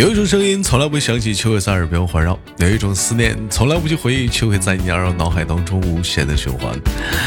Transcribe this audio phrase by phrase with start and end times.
[0.00, 6.74] 有一种声音从来不响起，却会在耳边环绕；有一种思念从来不去回忆，却会在你耳脑海当中无限的循环。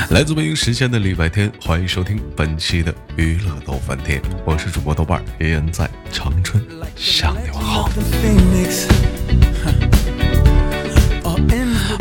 [0.10, 7.92] 来自北京时间的礼拜天，欢迎收听本期的娱乐豆翻天，我是主播豆瓣儿，依然在长春向你们好。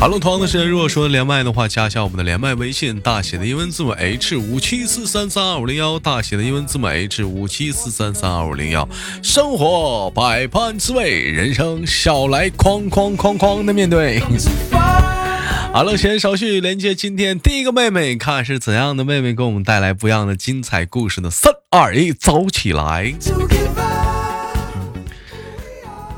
[0.03, 8.89] 哈喽，同样的时间，如果说连麦的话，加一下我们的连麦微信，大写的英文字母 H 五七四三三二五零幺，大写的英文字母 H 五七四三三二五零幺。
[9.23, 14.21] 生活百般滋味，人生笑来哐哐哐哐的面对。
[15.73, 21.31] 好了，先稍序，连接今天第一个妹妹，看是怎样的妹妹给我们带来不一样的精彩故事呢？
[21.31, 23.15] 三二一，走起来！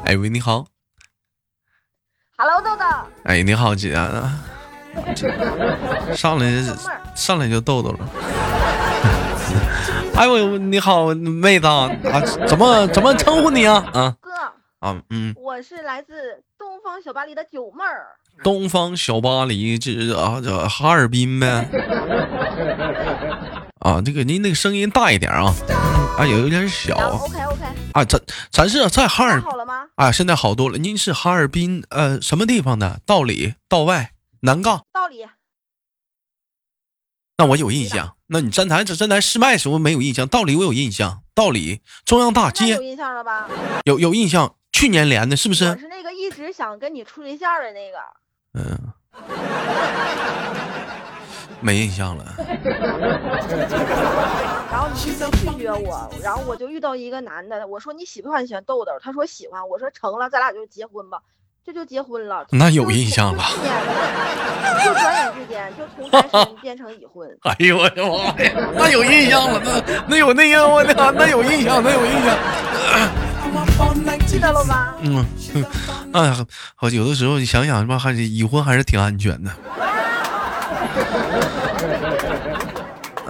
[0.07, 0.69] 哎喂，你好。
[2.38, 3.13] Hello，豆豆。
[3.24, 3.94] 哎，你好，姐。
[3.94, 4.40] 啊
[6.14, 6.46] 上来
[7.16, 7.98] 上来就逗逗了。
[10.14, 11.90] 哎呦，你好，妹子啊，
[12.46, 13.84] 怎么怎么称呼你啊？
[13.92, 14.30] 啊哥。
[14.78, 15.34] 啊嗯。
[15.36, 18.06] 我是来自东方小巴黎的九妹儿。
[18.45, 21.68] 东方小巴黎，这啊这哈尔滨呗。
[23.85, 25.54] 啊，这个您那个声音大一点啊。
[26.16, 26.96] 啊，有有点小。
[26.96, 27.65] OK OK。
[27.93, 29.41] 啊，咱咱是在哈尔。
[29.43, 29.87] 好了吗？
[29.96, 30.79] 啊，现在好多了。
[30.79, 33.01] 您是哈尔滨呃什么地方的？
[33.04, 34.85] 道里、道外、南岗？
[34.91, 35.26] 道里。
[37.37, 38.16] 那我有印象。
[38.29, 40.26] 那你站台这站台试麦时候没有印象？
[40.26, 41.23] 道里我有印象。
[41.35, 43.48] 道里中央大街有印象了吧？
[43.85, 44.54] 有有印象。
[44.73, 45.66] 去年连的是不是？
[45.66, 47.98] 我是那个一直想跟你处对象的那个。
[48.54, 48.93] 嗯。
[51.65, 52.24] 没印象了。
[54.70, 55.15] 然后你拒
[55.59, 58.93] 绝我，然后我就遇到一个男的，我说你喜不喜欢喜欢豆豆？
[59.01, 61.18] 他说喜欢，我说成了，咱俩就结婚吧，
[61.65, 62.45] 这就结婚了。
[62.51, 63.45] 那有印象吧？
[64.84, 67.26] 就转眼之间就从单身变成已婚。
[67.44, 68.52] 哎呦我的妈呀！
[68.76, 72.36] 那有印象了，那那有那样我的那有印象，那有印象。
[74.26, 74.94] 记得了吗？
[75.02, 75.25] 嗯
[76.12, 76.44] 哎呀，
[76.75, 79.50] 好有的时候你想想吧，还是已婚还是挺安全的。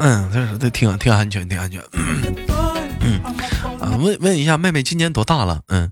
[0.06, 1.82] 嗯，这这挺挺安全，挺安全。
[3.00, 3.22] 嗯
[3.80, 5.62] 啊，问问一下，妹妹今年多大了？
[5.68, 5.90] 嗯，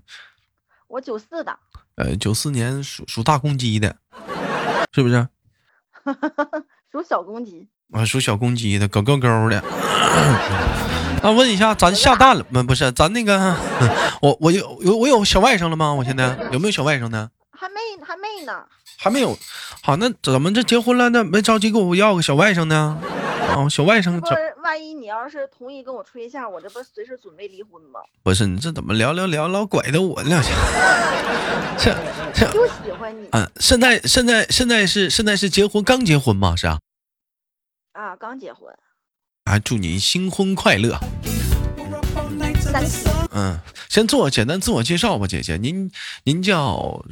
[0.87, 1.57] 我九四的。
[1.95, 3.95] 呃，九四年属属大公鸡的，
[4.93, 5.27] 是不是？
[6.91, 7.67] 属小公鸡。
[7.91, 9.63] 啊，属小公鸡的，狗狗狗的。
[11.23, 12.61] 那问一下，咱下蛋了吗？
[12.61, 13.55] 不是，咱那个，
[14.21, 15.91] 我我有有我有小外甥了吗？
[15.91, 17.31] 我现在有没有小外甥呢？
[17.51, 17.75] 还没，
[18.05, 18.63] 还没呢。
[18.95, 19.35] 还没有。
[19.81, 21.09] 好，那怎么这结婚了？
[21.09, 22.99] 那没着急给我要个小外甥呢？
[23.53, 24.33] 啊，小外甥，不是，
[24.63, 27.99] 万一你要是同意跟我处对象，我这不随时准备离婚吗？
[28.23, 30.49] 不是，你这怎么聊聊聊老拐的我两下？
[31.77, 31.95] 这
[32.33, 33.27] 这就喜欢你。
[33.31, 36.55] 嗯，现在现在现在是现在是结婚刚结婚吗？
[36.55, 36.79] 是啊。
[37.91, 38.73] 啊，刚结婚。
[39.43, 40.97] 啊，祝您新婚快乐。
[42.59, 42.83] 三
[43.31, 43.59] 嗯，
[43.89, 45.91] 先做简单自我介绍吧，姐姐，您
[46.23, 47.05] 您叫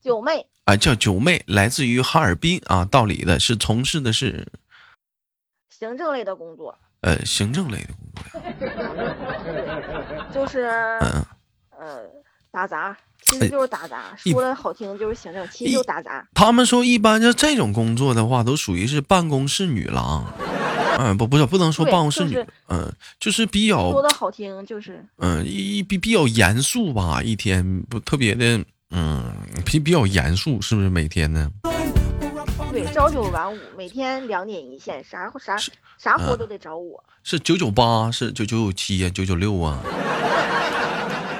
[0.00, 0.46] 九妹。
[0.66, 4.46] 啊，叫九妹，来自于哈尔滨啊，道里的是从事的是。
[5.84, 8.08] 行政类的工作，呃，行政类的工
[8.58, 9.82] 作呀，
[10.32, 10.64] 就是，
[11.00, 11.22] 嗯，
[11.78, 12.00] 呃，
[12.50, 16.26] 打杂，其实就是打杂，说的好听就是行政，其实就打杂。
[16.32, 20.24] 他们说，一般就这种工作的话，都属于是办公室女郎。
[20.98, 22.90] 嗯，不，不是，不能说办公室女，嗯，
[23.20, 29.30] 就是比较说的好听，就是，嗯，一比比较严肃吧，一天不特别的，嗯，
[29.66, 31.50] 比比较严肃，是不是每天呢？
[32.74, 35.56] 对，朝九晚五，每天两点一线，啥啥
[35.96, 37.04] 啥活都得找我。
[37.22, 39.78] 是九九八，是九九七呀，九九六啊？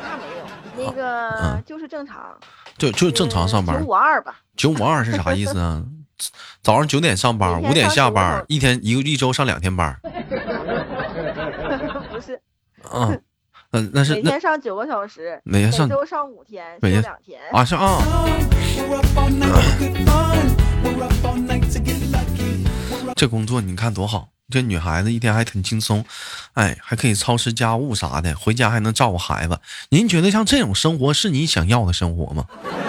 [0.07, 0.47] 那没有，
[0.87, 2.39] 那个就是正常，
[2.79, 3.81] 就就正常上班。
[3.81, 4.39] 九五二吧。
[4.57, 5.83] 九五二是啥意思啊？
[6.63, 9.99] 早上九点上班，五点下班，一天一个一周上两天班。
[12.13, 12.41] 不是。
[12.93, 13.21] 嗯
[13.75, 17.41] 嗯，那是每天上九个小时，每天上周上五天，休两天。
[17.51, 17.99] 啊是啊。
[23.17, 26.05] 这工作你看多好，这女孩子一天还挺轻松，
[26.53, 29.59] 哎，还可以操持家务啥的，回家还能照顾孩子。
[29.89, 32.47] 您觉得像这种生活是你想要的生活吗？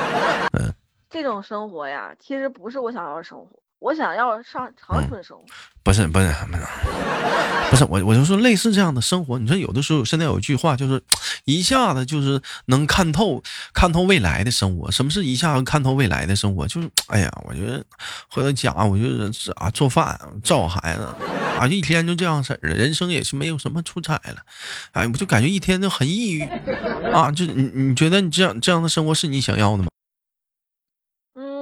[0.54, 0.72] 嗯，
[1.10, 3.48] 这种生活呀，其实不是我想要的生活。
[3.80, 5.44] 我想要上长春生活，
[5.84, 6.64] 不是不是不是，
[7.70, 9.38] 不是我我就说类似这样的生活。
[9.38, 11.00] 你说有的时候现在有一句话就是，
[11.44, 13.44] 一下子就是能看透
[13.74, 14.90] 看透未来的生活。
[14.90, 16.66] 什么是一下子看透未来的生活？
[16.66, 17.84] 就是哎呀，我觉得
[18.30, 21.08] 回到家，我就是啊做饭照顾孩子
[21.60, 24.38] 啊，一天就这样式儿的，人生也是没有什么出彩了。
[24.94, 26.42] 哎，我就感觉一天就很抑郁
[27.14, 27.30] 啊。
[27.30, 29.90] 就你你觉得你这样这样的生活是你想要的吗？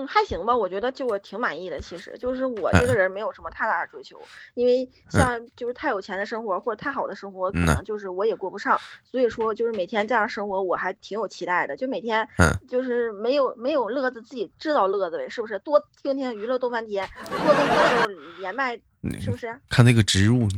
[0.08, 1.80] 还行吧，我觉得就我挺满意的。
[1.80, 4.22] 其实就是我这个人没有什么太大的追求，
[4.54, 8.80] 因为像就是太有钱的生活或者太好的生活，可能就是我也过不上。
[9.04, 11.76] 所以说就是每天这样生活，我还挺有期待的。
[11.76, 12.28] 就每天
[12.68, 15.58] 就是没有没有乐子，自己制造乐子呗，是不是？
[15.60, 17.74] 多听听娱乐逗翻天，多跟豆
[18.06, 18.78] 豆连麦，
[19.20, 19.58] 是不是？
[19.70, 20.48] 看那个植入。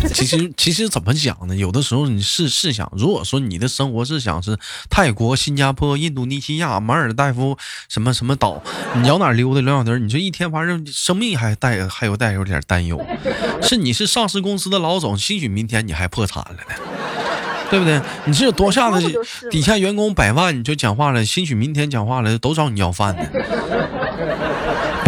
[0.14, 1.54] 其实，其实怎么讲呢？
[1.54, 4.58] 有的时候你试试想，如果说你的生活是想是
[4.88, 7.56] 泰国、新加坡、印度尼西亚、马尔代夫
[7.88, 8.62] 什么什么岛，
[8.96, 9.98] 你要哪溜达两小时？
[9.98, 13.04] 你说一天反正生命还带还有带有点担忧。
[13.62, 16.62] 是你是上市公司的老总，兴许明天你还破产了呢，
[17.70, 18.00] 对不对？
[18.24, 19.06] 你这多下子
[19.50, 23.22] 底下员工百万，你就讲话了，兴许明天讲话了都找你要饭呢。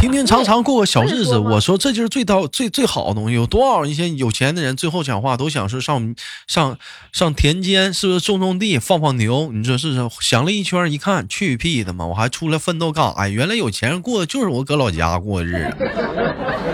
[0.02, 3.36] 平平常常过个小日子，我说这就是最到最最好的东西。
[3.36, 6.16] 有多少一些有钱的人，最后讲话都想是上
[6.48, 6.76] 上
[7.12, 9.52] 上田间，是不是种种地、放放牛？
[9.52, 10.08] 你说是是？
[10.20, 12.04] 想了一圈，一看去屁的嘛！
[12.04, 13.28] 我还出来奋斗干啥？
[13.28, 15.88] 原来有钱人过的就是我搁老家过的日子。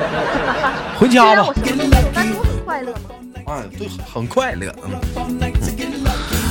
[0.98, 1.52] 回家吧。
[3.44, 4.74] 哎，对，很快乐。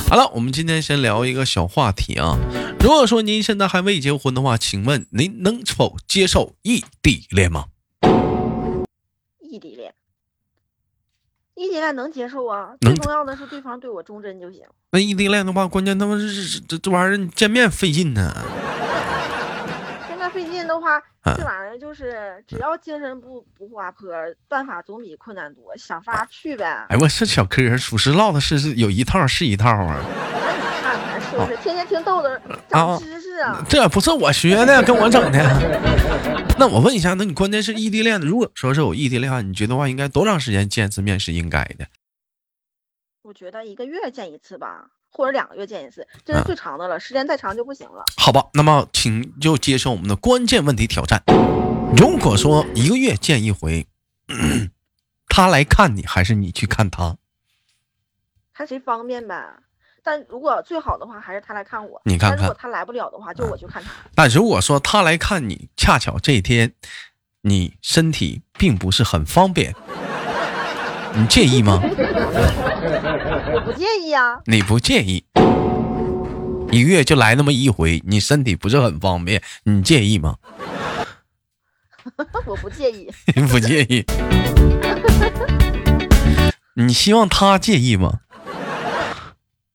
[0.10, 2.40] 好了，我们今天先聊一个小话题啊。
[2.80, 7.66] 如果说您现在还未结婚的话，请问您能否接受异地恋吗？
[9.42, 9.94] 异地恋，
[11.56, 12.70] 异地恋能接受啊。
[12.80, 14.62] 最重要的是对方对我忠贞就行。
[14.92, 18.34] 那异地恋的话，关键他妈是这这玩意儿见面费劲呢。
[18.34, 18.77] 费
[20.68, 24.12] 劲的话，这玩意儿就是只要精神不不滑坡，
[24.50, 26.86] 办法总比困难多，想法去呗。
[26.90, 30.04] 哎，我是小柯，属实唠的是是有一套是一套啊。
[31.32, 31.58] 是？
[31.58, 32.30] 天天听豆豆
[32.70, 33.66] 长知识啊？
[33.70, 35.40] 这不是我学的，跟我整的。
[36.60, 41.88] 那我问一下，那你关键是异地恋，如果说是有异地恋，你觉得话应该多长时间见一次面是应该的？
[43.24, 44.90] 我觉得一个月见一次吧。
[45.18, 47.00] 或者两个月见一次，这是最长的了。
[47.00, 48.06] 时间再长就不行了。
[48.18, 51.24] 好吧，那么请就接受我们的关键问题挑战。
[51.98, 53.88] 如果说一个月见一回，
[55.28, 57.18] 他来看你，还是你去看他？
[58.54, 59.44] 看谁方便呗。
[60.04, 62.00] 但如果最好的话，还是他来看我。
[62.06, 63.90] 你看看，如果他来不了的话，就我去看他。
[64.14, 66.74] 但如果说他来看你，恰巧这一天
[67.42, 69.74] 你身体并不是很方便。
[71.18, 71.80] 你介意吗？
[71.82, 74.40] 我不介意啊。
[74.46, 75.26] 你不介意？
[76.72, 80.36] 一个月就来那么一回，你身体不是很方便，你介意吗？
[82.46, 83.12] 我不介意。
[83.36, 84.06] 你不介意？
[86.76, 88.20] 你希望他介意吗？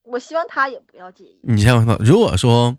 [0.05, 1.41] 我希望他也不要介意。
[1.43, 2.77] 你想想，如果说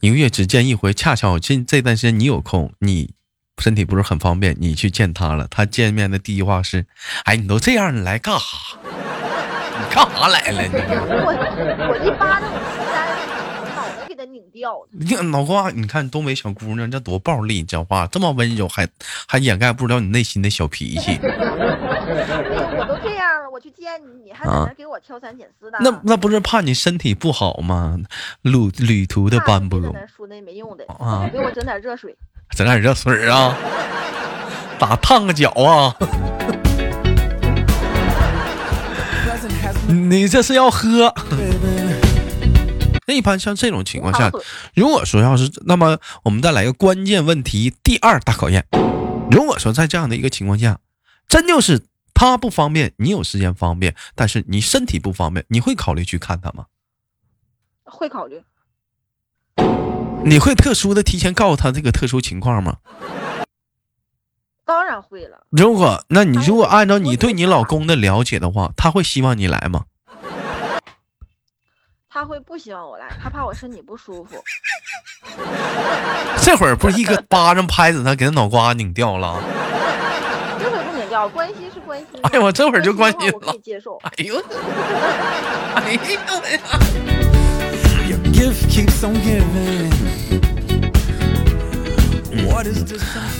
[0.00, 3.14] 一个月只见一回，恰巧这这段时间你有空，你。
[3.58, 5.46] 身体不是很方便，你去见他了。
[5.50, 6.86] 他见面的第一话是
[7.24, 8.78] ：“哎，你都这样，你来干哈？
[8.82, 10.62] 你干啥来了？”
[11.24, 11.32] 我
[11.88, 12.48] 我一巴掌，
[13.74, 14.88] 脑袋给他拧掉了。
[14.92, 18.88] 你脑瓜，你看东北小姑娘这多暴力，讲话这么温柔，还
[19.26, 21.18] 还掩盖不了你内心的小脾气。
[21.20, 25.78] 我都这样了，我去见你，你还在那给我挑三拣四的。
[25.80, 27.98] 那那不是怕你身体不好吗？
[28.42, 29.80] 路旅途的斑驳。
[30.16, 31.28] 说那没用的啊！
[31.32, 32.16] 给我整点热水。
[32.58, 33.56] 整点热水啊，
[34.80, 35.94] 打烫个脚啊！
[39.86, 41.14] 你这是要喝？
[43.06, 44.28] 那一般像这种情况下，
[44.74, 48.66] 如果说要是那么，我们再来个关键问题，第二大考验。
[49.30, 50.80] 如果说在这样的一个情况下，
[51.28, 51.82] 真就是
[52.12, 56.64] 他不方便，你有时间方便，但是你身体不方便，你会考虑去看他吗？
[57.84, 58.42] 会考虑。
[60.24, 62.76] 你会特殊的提前告诉他这个特殊情况吗？
[64.64, 65.46] 当然会了。
[65.48, 69.84] 如果那你如果按照你对你老公的了解的话，他会希望你来吗？
[72.10, 74.44] 他会不希望我来，他怕我身体不舒服。
[76.42, 79.42] 这会儿不是一个巴掌拍死他，给他脑瓜拧掉了。
[80.58, 82.08] 这会儿不拧掉，关心是关心。
[82.24, 83.38] 哎呀，我这会儿就关心了。
[83.38, 83.96] 可以接受。
[84.02, 84.36] 哎呦，
[85.76, 86.00] 哎呦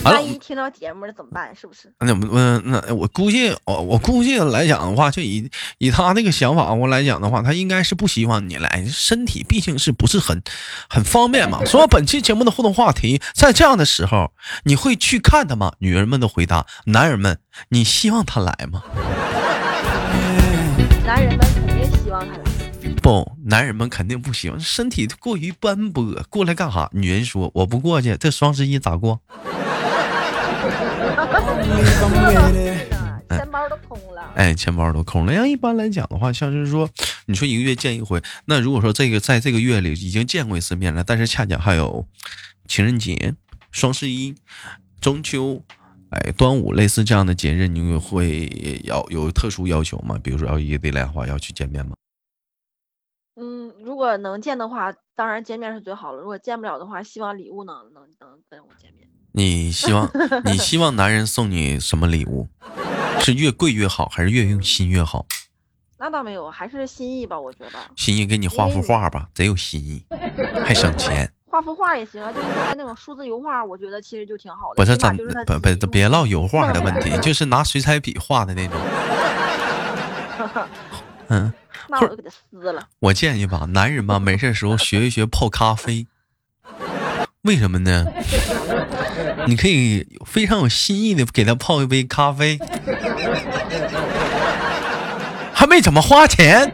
[0.04, 1.54] 万一听到节目了怎么办？
[1.54, 1.92] 是不是？
[2.00, 10.40] 那嗯，那我估计，我我估计来讲的话，就以以他那个想法我来讲的话，他应该是不希望你来，身体毕竟是不是很
[10.88, 11.64] 很方便嘛。
[11.64, 14.32] 所以本期节目的互动话题，在这样的时候，
[14.64, 15.72] 你会去看他吗？
[15.78, 17.38] 女人们的回答，男人们，
[17.70, 18.82] 你希望他来吗？
[21.04, 22.47] 男人们肯定希望他来。
[22.98, 26.88] 不，男人们肯定不行，身体过于斑驳，过来干哈？
[26.92, 29.20] 女人说：“我不过去，这双十一咋过？”
[33.28, 34.32] 钱包都空了。
[34.34, 35.32] 哎，钱包都空了。
[35.32, 36.88] 要一般来讲的话，像是说，
[37.26, 42.06] 你说一个月见一回，那如果说这个在这个月里已经见过一次面了，但是恰巧还有
[42.66, 43.34] 情人节、
[43.70, 44.34] 双十一、
[45.00, 45.62] 中秋，
[46.10, 50.18] 哎，端午类似这样的节日，你会要有特殊要求吗？
[50.22, 51.92] 比如说要异地来话要去见面吗？
[53.98, 56.20] 嗯，如果能见的话，当然见面是最好了。
[56.20, 59.08] 如果见不了的话，希望礼物能能能跟我见面。
[59.32, 60.08] 你希望
[60.44, 62.46] 你希望男人送你什么礼物？
[63.18, 65.26] 是越贵越好，还是越用心越好？
[65.98, 67.72] 那倒没有，还是心意吧，我觉得。
[67.96, 70.04] 心意给你画幅画吧，贼有心意，
[70.64, 71.28] 还省钱。
[71.50, 74.74] 画幅画也行啊，就是那种数字油画，我觉得其实就挺好的。
[74.76, 78.80] 不是咱不不别唠油画的问题， 就是拿水彩笔画的那种。
[81.28, 81.52] 嗯。
[81.88, 82.86] 那我就给他撕了。
[82.98, 86.06] 我建议吧，男人吧，没事时候学一学泡咖啡。
[87.42, 88.04] 为什么呢？
[89.46, 92.58] 你可以非常有新意的给他泡一杯咖啡，
[95.54, 96.70] 还没怎么花钱，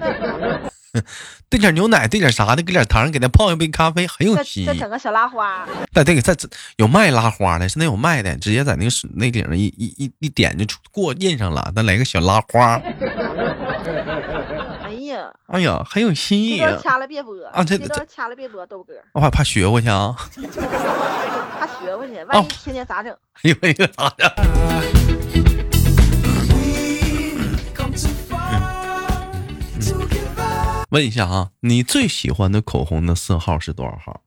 [1.49, 4.67] 兑点牛奶，兑点啥的，搁点糖，给他泡一杯咖啡，很有新意。
[4.67, 5.69] 再整个小拉花。
[5.93, 6.35] 再这个在
[6.77, 12.81] 有卖拉花的，现在有卖的，直接在那个那顶上一一一一点就过印上了，再来个小拉花。
[15.47, 16.79] 哎呀，很有新意啊！
[16.83, 17.63] 掐了别播啊！
[17.65, 20.15] 这这掐了别播，豆哥，我还怕学过去啊！
[21.59, 23.17] 怕学过去，万一天天咋整？
[23.43, 24.31] 哎呦哎呦，咋整？
[30.91, 34.21] 问一下啊，你最喜欢的口红的色号是多少号？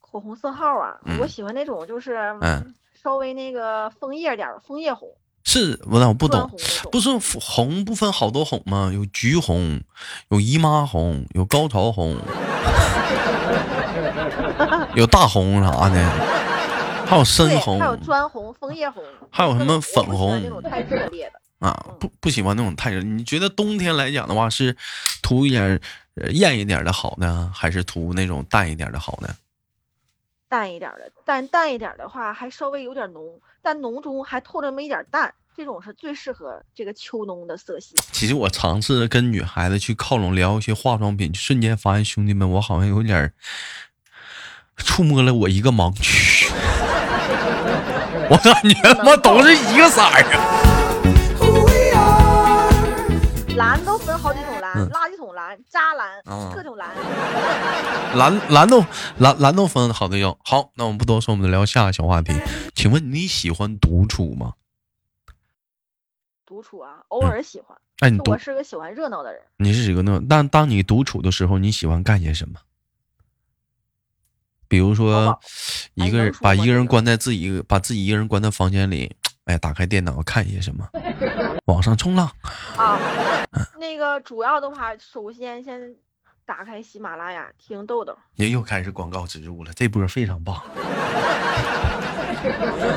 [0.00, 5.08] 口红色号啊，我喜欢那种就是嗯，稍微那个枫叶点枫叶红。
[5.50, 6.50] 是，我我不懂，
[6.92, 7.08] 不是
[7.40, 8.90] 红不分好多红吗？
[8.92, 9.80] 有橘红，
[10.28, 12.18] 有姨妈红，有高潮红，
[14.94, 16.10] 有大红啥的，
[17.06, 20.38] 还有深红，还有砖红、枫叶红，还有什么粉红？
[20.42, 23.00] 那种太热烈的啊，不不喜欢那种太热。
[23.00, 24.76] 你觉得冬天来讲的话，是
[25.22, 25.80] 涂一点
[26.32, 29.34] 艳一点的好呢，还是涂那种淡一点的好呢？
[30.48, 37.94] 淡一点的，淡淡一点的话，还稍微有点浓，但浓中还透着那么一点淡，这种是最适合这个秋冬的色系。
[38.12, 43.32] 其实我尝试着跟女孩子去靠拢聊一些化妆品，瞬间发现兄弟们，我好像有点
[44.76, 46.48] 触摸了我一个盲区。
[48.30, 50.57] 我感觉他妈都是一个色儿
[55.38, 56.20] 蓝、渣蓝，
[56.52, 56.90] 各种蓝。
[58.18, 58.84] 蓝蓝都
[59.18, 60.36] 蓝蓝都分好的哟。
[60.42, 62.32] 好，那我们不多说，我们聊下个小话题。
[62.74, 64.54] 请问你喜欢独处吗？
[66.44, 67.78] 独处啊，偶尔喜欢。
[68.00, 69.40] 哎，你我是个喜欢热闹的人。
[69.58, 72.58] 你是一个那但当你独处的时候，你喜欢干些什么？
[74.66, 75.38] 比如说，
[75.94, 79.14] 一个人把一个人关在自己，把自己一个人关在房间里，
[79.44, 80.88] 哎，打开电脑看一些什么？
[81.68, 82.26] 网上冲浪
[82.78, 82.98] 啊，
[83.78, 85.94] 那个主要的话，首先先
[86.46, 88.16] 打开喜马拉雅听豆豆。
[88.36, 90.56] 你又开始广告植入了，这波非常棒。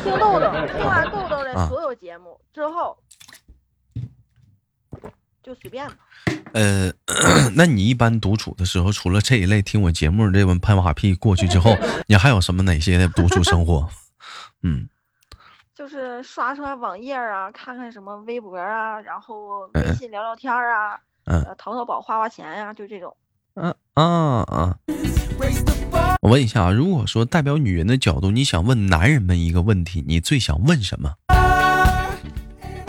[0.03, 2.97] 听豆豆，听完豆豆的所有节目之后，
[5.43, 5.97] 就随便吧。
[6.53, 6.89] 呃，
[7.53, 11.75] 那你一般独处的时候，除了这一类听我节目这文拍马屁过去之后，
[12.07, 13.89] 你还有什么哪些的独处生活？
[14.63, 14.87] 嗯。
[15.81, 23.17] 就是刷刷网页啊，看看什么微博啊，然后微信聊聊天啊，嗯，淘淘宝花花钱呀，就这种。
[23.55, 24.77] 嗯啊啊！
[26.21, 31.15] 我问一下啊，如果说代表女人的角度，你想问男人们一个问题，你最想问什么？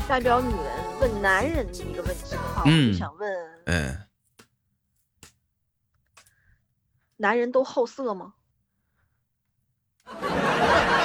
[0.07, 3.33] 代表女人问男人的一个问题的话，我就想问，
[3.65, 4.07] 嗯，
[7.17, 8.35] 男人都好色吗？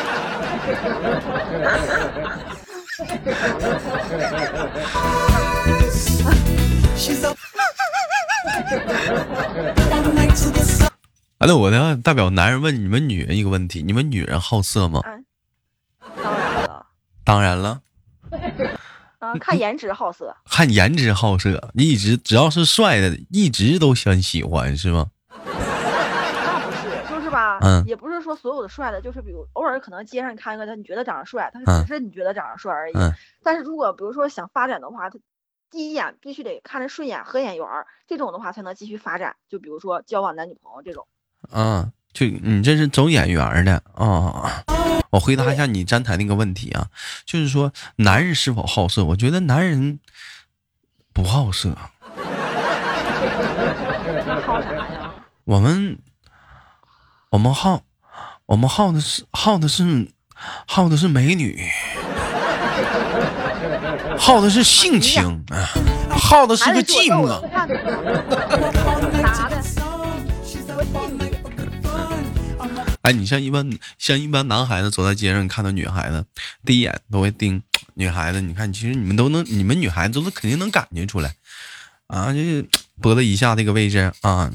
[11.39, 15.01] 好的，我呢代表男人问你们女人一个问题：你们女人好色吗？
[16.15, 16.85] 当然了。
[17.23, 17.81] 当然了。
[19.19, 20.35] 啊，看颜值好色。
[20.49, 25.07] 看颜值好色，你一直只要是帅的，一直都很喜欢，是吗？
[27.61, 32.93] 嗯，也不是说所有的帅的，就是比如偶尔可能街上看一个他，你觉得长得帅，他只是你觉得长得帅而已。
[33.43, 35.17] 但是如果比如说想发展的话，他
[35.69, 39.35] 第一眼必须得看着顺眼、合眼缘儿，这种的话才能继续发展。
[39.49, 41.05] 就比如说交往男女朋友这种。
[41.51, 44.63] 啊，就你这是走眼缘的啊。
[45.11, 46.87] 我回答一下你站台那个问题啊，
[47.25, 49.03] 就是说男人是否好色？
[49.05, 49.99] 我觉得男人
[51.13, 51.75] 不好色。
[55.45, 55.97] 我们。
[57.29, 57.81] 我们耗，
[58.45, 60.11] 我们耗的是耗的是
[60.65, 61.67] 耗的是美女。
[64.17, 65.43] 耗的是性情，
[66.09, 67.27] 耗的是个寂寞。
[73.01, 76.25] 哎，你像一般像一般男孩子走在街上看到女孩子，
[76.65, 77.61] 第一眼都会盯
[77.93, 78.41] 女孩子。
[78.41, 81.35] 你看，其实你们都能，你们女孩子都肯定能感觉出来
[82.07, 82.67] 啊，就是
[83.01, 84.51] 脖子以下这个位置啊，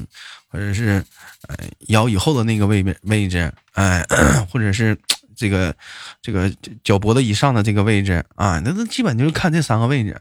[0.49, 1.03] 或者是
[1.47, 1.55] 呃
[1.87, 4.05] 腰以后的那个位位置，哎，
[4.51, 4.97] 或者是
[5.35, 5.75] 这个
[6.21, 6.51] 这个
[6.83, 10.19] 脚脖子以上的这个位置啊，那那基本就是看这三个位置。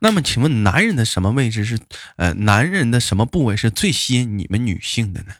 [0.00, 1.78] 那么，请问男人的什么位置是
[2.16, 5.34] 呃男人的什么部位是最吸引你们女性的呢？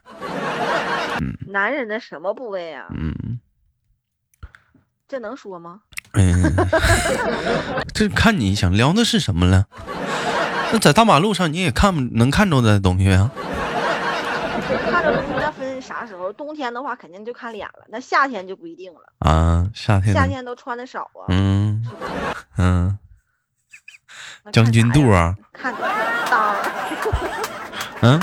[1.48, 2.86] 男人的什么部位啊？
[2.90, 3.38] 嗯，
[5.06, 5.80] 这能说吗？
[6.14, 6.52] 嗯，
[7.92, 9.66] 这看你想聊的是什么了。
[10.72, 13.30] 那在大马路上你也看能看着的东西啊？
[14.90, 16.32] 看着东西那分啥时候？
[16.32, 19.00] 冬天的话肯定就看脸了，那夏天就不一定了。
[19.20, 21.26] 啊，夏天夏天都穿的少啊。
[21.28, 21.86] 嗯
[22.58, 22.98] 嗯，
[24.52, 25.36] 将军肚啊？
[25.52, 26.54] 看裆。
[28.02, 28.20] 嗯。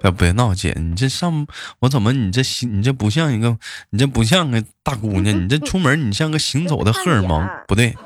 [0.00, 1.46] 别别闹，姐，你这上
[1.80, 3.56] 我怎么你这行你这不像一个
[3.90, 7.96] 你这不像个大姑娘，你这出门你像个行走的荷尔蒙， 不对，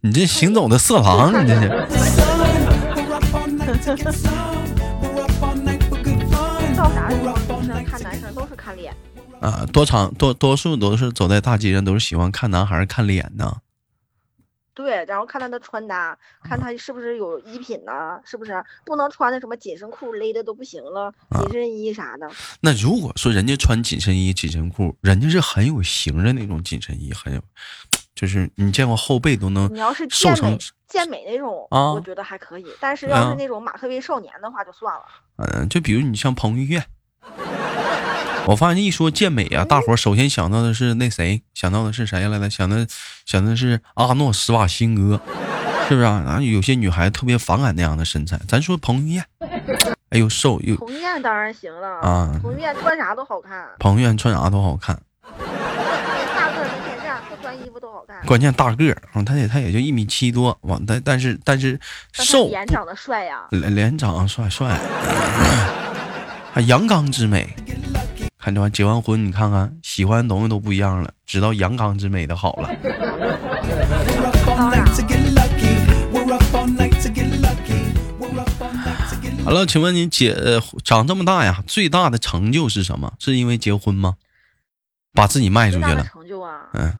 [0.00, 1.68] 你这行走的色狼，你这是。
[6.76, 8.94] 到啥时候女生看男生都是看脸
[9.40, 9.66] 啊？
[9.70, 13.58] 多长多多数都是走在大街上都是喜欢看男孩看脸呢。
[14.72, 18.20] 对，然后看他的穿搭，看他是不是有衣品呢？
[18.24, 22.30] 是不是不能穿的什么紧身裤勒的都不行了，紧身衣啥的。
[22.60, 27.42] 那如果说人家穿紧身衣、紧身裤，人家是很有型的那种紧身衣，很有，
[28.14, 29.72] 就是你见过后背都能。
[29.74, 32.66] 你要是健美健美那种啊，我觉得还可以。
[32.80, 35.04] 但是要是那种马克杯少年的话，就算了。
[35.36, 36.84] 嗯，就比如你像彭于晏。
[38.46, 42.50] 我发现一说健美啊，大伙首先想到的是那谁，想到的是谁来着？
[42.50, 42.86] 想的
[43.26, 45.20] 想的是阿诺·施瓦辛格，
[45.88, 46.22] 是不是啊？
[46.24, 48.40] 然后有些女孩子特别反感那样的身材。
[48.48, 49.24] 咱说彭于晏，
[50.10, 50.74] 哎呦瘦又。
[50.76, 53.68] 彭于晏当然行了啊，彭于晏穿啥都好看。
[53.78, 54.98] 彭于晏穿啥都好看。
[55.22, 58.16] 大个没天下，不穿衣服都好看。
[58.26, 61.78] 关键大个儿啊，他也他也就一米七多，完但但是但是
[62.12, 62.48] 瘦。
[62.48, 63.46] 脸长得帅呀。
[63.50, 64.76] 脸脸长得帅帅，
[66.52, 67.54] 还阳刚之美。
[68.38, 72.68] 看这完结完婚，你看看喜欢的东西都不一样了，知道阳刚之美的好了。
[79.44, 83.12] 好了，请问你姐长这么大呀，最大的成就是什么？
[83.18, 84.16] 是因为结婚吗？
[85.12, 86.02] 把自己卖出去了？
[86.04, 86.68] 成就啊？
[86.74, 86.92] 嗯，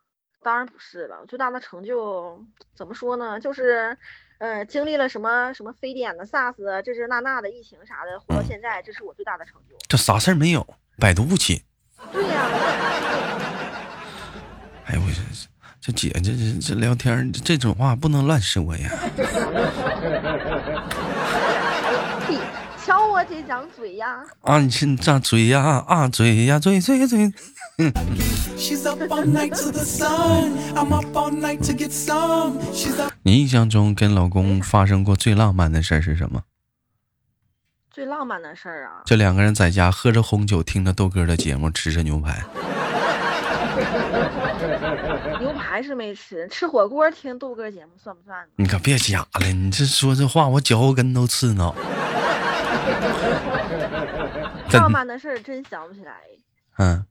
[0.43, 1.25] 当然不是了。
[1.29, 2.43] 最大的成就
[2.75, 3.39] 怎么说呢？
[3.41, 3.97] 就是，
[4.41, 9.77] 呃，经历了什么什么非典的 SARS，这是那那的疫情啥的，活到现在，这是我最大的成就。
[9.87, 10.67] 这啥事儿没有？
[10.99, 11.61] 百毒不侵。
[12.11, 12.49] 对呀。
[14.87, 15.21] 哎呦我这
[15.79, 18.91] 这姐这这这聊天这种话不能乱说呀。
[22.83, 24.25] 瞧我这张嘴呀！
[24.41, 27.31] 啊，你这张嘴呀啊嘴呀嘴嘴嘴。
[33.23, 36.43] 你印象中跟老公发生过最浪漫的事儿是什么？
[37.91, 39.03] 最浪漫的事儿啊！
[39.05, 42.43] 就两个人在家喝着红酒，听着豆哥的节目，吃着牛排。
[45.41, 48.39] 牛排是没吃，吃火锅听豆哥节目算不算？
[48.57, 51.75] 你可别假了，你这说这话，我脚后跟都刺挠。
[54.73, 56.15] 浪漫的事儿真想不起来。
[56.79, 57.05] 嗯，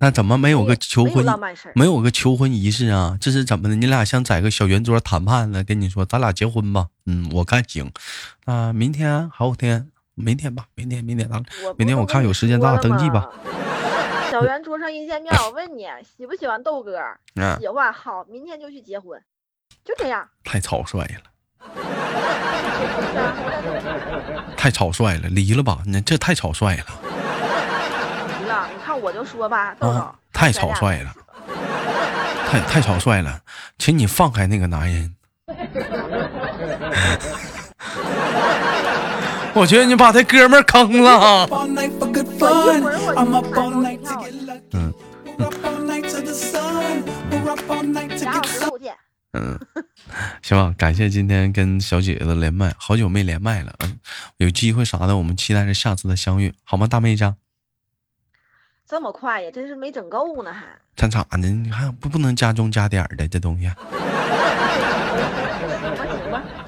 [0.00, 1.26] 那那怎么没有个求婚？
[1.74, 3.18] 没有个求婚仪式啊？
[3.20, 3.74] 这是怎么的？
[3.74, 5.62] 你俩想在个小圆桌谈判呢？
[5.62, 6.86] 跟你说，咱俩结婚吧。
[7.04, 7.92] 嗯，我看行。
[8.46, 11.44] 啊，明天、后天、明天吧，明天、明天咱
[11.76, 13.28] 明天我看有时间，咱俩登记吧。
[14.30, 16.98] 小圆桌上一见面，我问你喜不喜欢豆哥？
[17.60, 19.20] 喜欢，好，明天就去结婚，
[19.84, 20.26] 就这样。
[20.44, 21.22] 太草率了，
[24.56, 25.82] 太草率了，离了吧？
[25.84, 26.86] 你这太草率了。
[28.98, 31.14] 我就说吧，豆豆，太草率了，
[32.48, 33.40] 太太草率了，
[33.78, 35.14] 请你放开那个男人。
[39.54, 41.48] 我觉得你把他哥们坑了。
[44.72, 44.94] 嗯。
[49.32, 49.58] 嗯，
[50.42, 53.98] 行吧，感谢今天跟小姐姐的连麦，好久没连麦了，嗯，
[54.38, 57.34] 有机会啥的，我们期待着下次的相遇，好吗，大妹子？
[58.88, 60.66] 这么快呀，真是没整够呢，还。
[60.96, 61.36] 咱咋的？
[61.36, 63.70] 你看不不能加钟加点的这东西。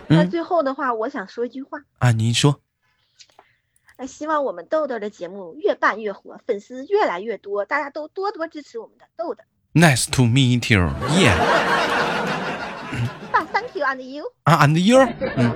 [0.06, 2.60] 那最后的话，我想说一句话啊，您说。
[3.96, 9.42] 那希望我们豆豆的节目越办越火，粉丝越来越多，大家都多多支持我们的豆豆。
[9.72, 11.38] Nice to meet you, yeah.
[13.90, 14.98] And you 啊，and you，
[15.36, 15.52] 嗯，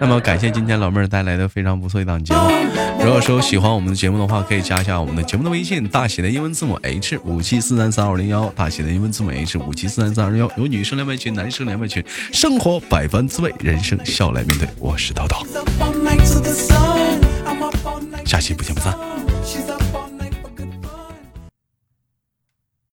[0.00, 2.40] 那么感谢今天老妹儿带来的非常不错一档节目。
[3.00, 14.68] 如果说喜欢我们的节目的话，可以加一下我们的节目的微信，大写的英文字母 H 五七四三三二零幺，大写的英文字母 H 五七四三三二零幺，有女生连麦群，男生连麦群，生活百般滋味，人生笑来面对。
[14.78, 15.44] 我是叨叨，
[18.24, 18.96] 下期不见不散。